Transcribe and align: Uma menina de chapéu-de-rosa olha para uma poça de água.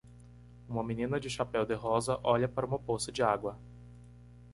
Uma 0.67 0.83
menina 0.83 1.19
de 1.19 1.29
chapéu-de-rosa 1.29 2.19
olha 2.23 2.47
para 2.49 2.65
uma 2.65 2.79
poça 2.79 3.11
de 3.11 3.21
água. 3.21 3.59